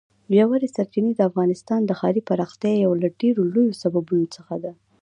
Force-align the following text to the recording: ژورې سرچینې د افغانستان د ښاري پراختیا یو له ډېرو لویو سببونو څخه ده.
ژورې 0.37 0.67
سرچینې 0.75 1.11
د 1.15 1.21
افغانستان 1.29 1.81
د 1.85 1.91
ښاري 1.99 2.21
پراختیا 2.29 2.73
یو 2.85 2.93
له 3.01 3.07
ډېرو 3.21 3.41
لویو 3.53 3.79
سببونو 3.81 4.27
څخه 4.35 4.55
ده. 4.63 4.71